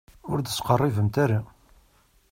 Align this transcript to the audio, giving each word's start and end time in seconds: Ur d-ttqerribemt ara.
Ur 0.29 0.37
d-ttqerribemt 0.39 1.15
ara. 1.23 1.39